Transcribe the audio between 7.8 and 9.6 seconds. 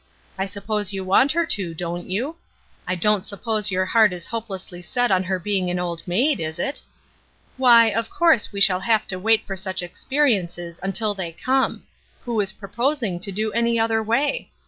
of course, we shall have to wait for